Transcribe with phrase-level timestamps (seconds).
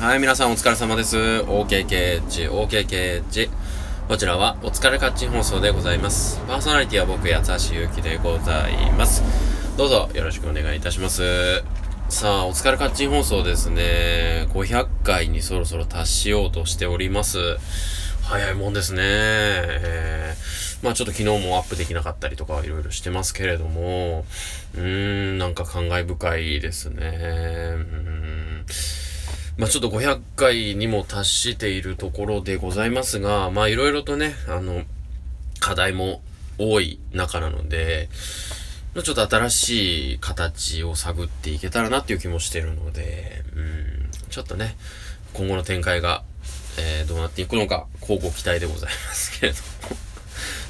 [0.00, 1.16] はい、皆さんお疲れ様です。
[1.16, 3.50] OKKH、OKKH。
[4.06, 6.40] こちらはお疲れカッチン放送でございます。
[6.46, 9.24] パーソナリティは僕、八橋ゆうきでございます。
[9.76, 11.64] どうぞよろしくお願いいたします。
[12.08, 14.46] さあ、お疲れカッチン放送ですね。
[14.50, 17.56] 500回にそろそろ達しようとしております。
[18.22, 19.00] 早いもんですね。
[19.02, 24.24] えー、まあちょっと昨日もアップできなかったりとかいろいろしてますけれども、
[24.76, 27.74] うーん、なんか感慨深いですね。
[27.74, 28.37] うん
[29.58, 34.84] まあちょっと500回にも達しているところでございますが、まあいろいろとね、あの、
[35.58, 36.22] 課題も
[36.58, 38.08] 多い中なので、
[39.02, 44.76] ちょっと新しい形を探っていけたらなっていう気もしてるので、うん、ちょっとね、
[45.34, 46.22] 今後の展開が、
[46.78, 49.62] えー、どうなっていくのか、交互期待でございますけれども。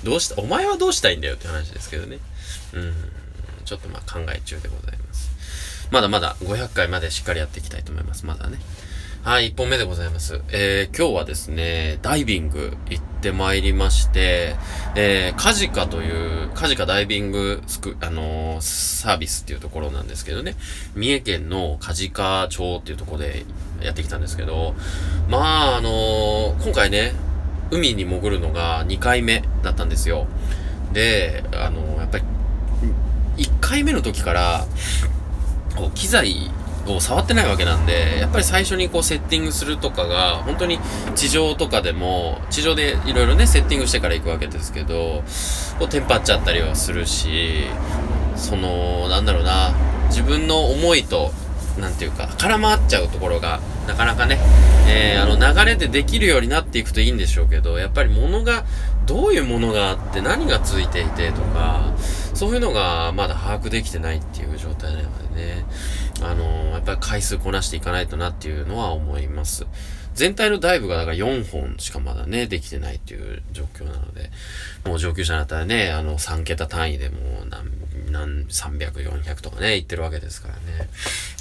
[0.05, 2.19] どうした、お前はどうしたいんだよって話ですけどね。
[2.73, 2.95] うん、
[3.67, 5.08] ちょっとまあ考え中でございます。
[5.91, 8.27] まだまだ500回までしっかりやっていきたいと思います。
[8.27, 8.59] まだね。
[9.25, 10.41] はい、1本目でございます。
[10.53, 14.55] えー、今日はですね、ダイビング行ってまいりまして、
[14.95, 20.55] えー、カジカという、カジカダイビングスク、あのー、サービスっていうところなんですけどね、
[20.95, 23.45] 三重県のカジカ町っていうところで
[23.83, 24.75] やってきたんですけど、
[25.29, 27.13] まあ、あのー、今回ね、
[27.71, 30.27] 海に潜るのが2回目だったんですよ。
[30.93, 32.25] で、あのー、やっぱり、
[33.37, 34.67] 1回目の時から、
[35.77, 36.51] こう、機材
[36.87, 40.79] を触ってないわけなんで、やっぱり最初にこうセッティングするとかが、本当に
[41.15, 45.23] 地上とかでも、地上でいろいろね、セッティングしてから行くわけですけど、
[45.79, 47.67] こうテンパっちゃったりはするし、
[48.37, 49.73] その、なんだろうな、
[50.09, 51.33] 自分の思いと、
[51.79, 54.39] なんていうか、絡まっちゃうところが、なかなかね、
[54.87, 58.65] えー、あの流れでできるようになっていくといいんでしょうけど、やっぱり物が、
[59.07, 61.95] どういうものがあって何がついていてとか、
[62.39, 65.65] そういうのがまだ把握できてないっていう状態なのでね、
[66.23, 69.67] あのー、やっぱり回数こなしていかないとなっていうのは思います。
[70.15, 74.31] 全体のダイブがだから4本しかまだね、できてないっていう状況なので、
[74.87, 77.73] もう上級者になったらね、あの3桁単位でもう何、
[78.13, 80.89] 何、300、400とかね、いってるわけですからね。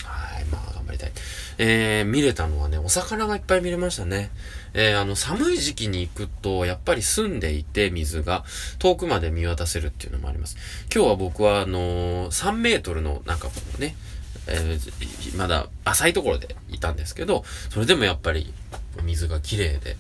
[0.04, 0.67] はい、まあ
[0.98, 1.12] りたい。
[1.58, 4.30] えー、見れたのはね、お魚がいっぱい見れましたね。
[4.74, 8.44] えー、あの、寒い時期に行くと、やっぱり澄んでいて、水が、
[8.80, 10.58] 遠くまで見渡せるっていうのもあります。
[10.94, 13.96] 今日は僕は、あのー、3メートルの、なんかこうね、
[14.48, 18.54] えー、まだ浅いところでいたんですけど、それでもやっぱり
[19.04, 19.98] 水が綺麗で、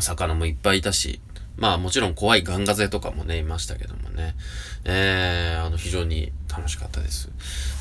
[0.00, 1.20] 魚もいっぱいいたし、
[1.56, 4.34] まあもちろん怖いガンガゼとかもね、いましたけどもね。
[4.84, 7.30] えー、あの、非常に楽しかったです。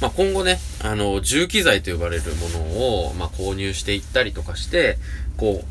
[0.02, 4.98] まあ今後ね、あの、重機材と呼ばれるものを、まあ購入していったりとかして、
[5.36, 5.64] こ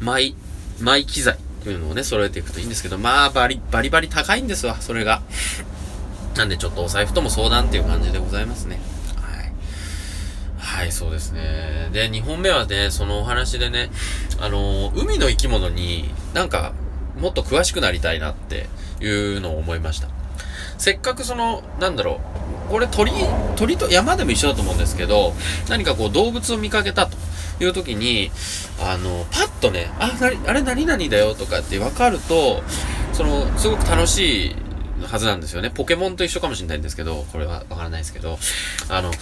[0.00, 0.34] う、マイ、
[0.80, 5.22] マイ機材っていうのをね、揃えていくといいんですけど、まあバリ、バリバリ高いんですわ、それが。
[6.36, 8.80] なんでちょっとお財布とも相談っていう感じでございますね。
[9.16, 9.52] はい、
[10.58, 11.90] はいそうですね。
[11.92, 13.90] で、2本目はね、そのお話でね、
[14.40, 16.72] あの、海の生き物になんか、
[17.18, 18.68] もっと詳しくなりたいなって
[19.00, 20.21] いうのを思いました。
[20.82, 22.18] せっかくその、なんだろ
[22.66, 23.12] う、これ鳥、
[23.54, 25.32] 鳥と山でも一緒だと思うんですけど、
[25.68, 27.16] 何かこう動物を見かけたと
[27.60, 28.32] いう時に、
[28.80, 32.64] あの、パッとね、あ、なあれ何々だよとかって分かると、
[33.12, 34.56] その、すごく楽しい
[35.06, 35.70] はずなんですよね。
[35.70, 38.40] ポケモンと一緒かもしれないんですけど、これはわからないですけど、
[38.88, 39.12] あの、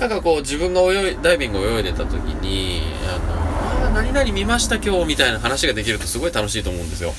[0.00, 7.14] なんかこう自分が泳い、ダイビング泳いでた時に、あの、あ何々見ました今日みたいな話ができるとすごい楽しいと思うんですよ。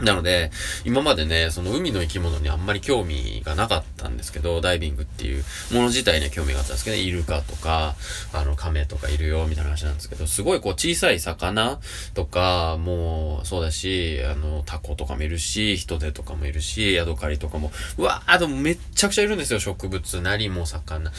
[0.00, 0.50] なので、
[0.84, 7.94] 今までね、その海の生き物にあんまり興味がなかったんですけど、ダイビングっていうもの自体には興味があったんですけど、イルカとか、
[8.32, 11.78] あの、亀とかいるよ、みたいな話なんですけど、すごいこう小さい魚
[12.14, 21.12] とかもうそうだし、あの、タコとかもいるし、ヒトデとかもいるし、ヤドカリとかも、うわーでもめっちゃくちゃいるんですよ、植物なりも魚。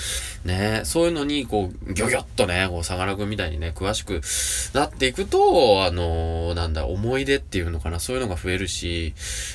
[0.44, 4.22] ね、そういうのに、こう、ギョギョッとね、こう、さがらくんみたいにね、詳しく
[4.78, 9.14] なっていくと、あの、なんだ、思い出っていうのかな、そういうのが増えるし、し、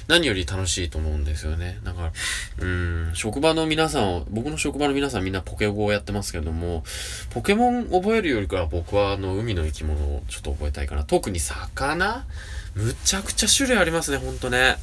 [0.08, 1.78] 何より楽しいと思うんですよね。
[1.84, 2.12] だから、
[2.60, 6.82] うん、職場の皆さん、僕の職場の皆さんみんなポケゴをやってますけども、
[7.30, 11.04] ポケモン覚えるよりかは僕はあの、海の生き物をちょっと覚えたいかな。
[11.04, 12.26] 特に魚
[12.74, 14.76] むちゃくちゃ種類ありますね、ほんとね。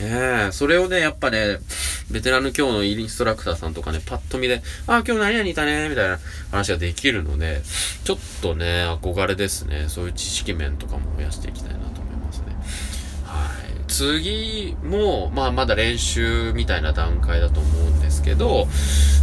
[0.00, 1.58] ええ、それをね、やっぱね、
[2.10, 6.18] ベテランの今日のインストラクターさんとかね、パッと見で、あ、今日何々いたね、みたいな
[6.50, 7.62] 話ができるので、
[8.02, 9.86] ちょっとね、憧れですね。
[9.88, 11.83] そういう知識面とかも増やしていきたいな
[13.94, 18.66] 次も、まあまだ練習みたいな段階だと思うんですけど、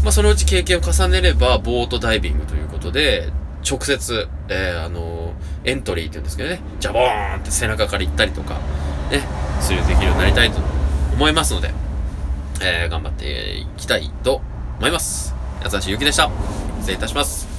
[0.03, 3.29] まあそのうち経験を重ねれば、ボートダイビングということで、
[3.69, 5.33] 直接、えー、あの
[5.65, 8.59] エントリーって言うんですけどね、ジャボーンって背中から行ったりとか、
[9.11, 9.21] ね、
[9.59, 10.59] するできるようになりたいと
[11.13, 11.73] 思いますので、
[12.61, 14.41] えー、頑張っていきたいと
[14.79, 15.35] 思います。
[15.61, 16.31] やつしゆきでした。
[16.79, 17.50] 失礼いたします。